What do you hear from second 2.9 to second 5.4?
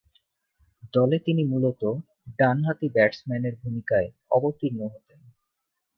ব্যাটসম্যানের ভূমিকায় অবতীর্ণ হতেন।